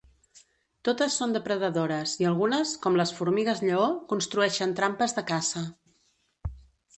Totes 0.87 1.17
són 1.19 1.35
depredadores 1.35 2.13
i 2.23 2.27
algunes, 2.29 2.71
com 2.85 2.97
les 3.01 3.11
formigues 3.17 3.61
lleó, 3.67 3.85
construeixen 4.15 4.75
trampes 4.81 5.15
de 5.19 5.25
caça. 5.35 5.65